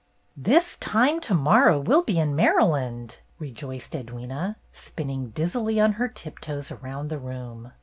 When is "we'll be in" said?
1.79-2.29